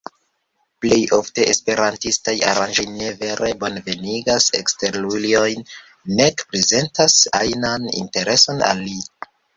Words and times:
Plej 0.83 0.95
ofte 1.17 1.43
esperantistaj 1.49 2.33
aranĝoj 2.51 2.85
ne 2.93 3.11
vere 3.19 3.51
bonvenigas 3.65 4.47
eksterulojn, 4.61 5.63
nek 6.23 6.45
prezentas 6.53 7.19
ajnan 7.45 7.87
intereson 8.03 8.65
al 8.71 8.83
ili. 8.89 9.31